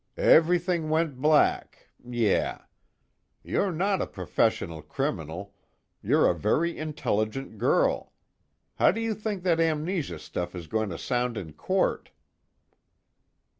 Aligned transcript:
Everything 0.17 0.89
went 0.89 1.21
black 1.21 1.89
yeah. 2.03 2.63
You're 3.43 3.71
not 3.71 4.01
a 4.01 4.07
professional 4.07 4.81
criminal, 4.81 5.53
you're 6.01 6.27
a 6.27 6.33
very 6.33 6.75
intelligent 6.75 7.59
girl. 7.59 8.11
How 8.77 8.89
do 8.89 8.99
you 8.99 9.13
think 9.13 9.43
that 9.43 9.59
amnesia 9.59 10.17
stuff 10.17 10.55
is 10.55 10.65
going 10.65 10.89
to 10.89 10.97
sound 10.97 11.37
in 11.37 11.53
court? 11.53 12.09